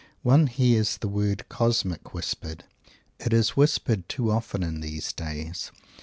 One 0.23 0.47
hears 0.47 0.97
the 0.97 1.07
word 1.07 1.47
"cosmic" 1.47 2.11
whispered. 2.11 2.63
It 3.19 3.33
is 3.33 3.49
whispered 3.55 4.09
too 4.09 4.31
often 4.31 4.63
in 4.63 4.81
these 4.81 5.13
days. 5.13 5.69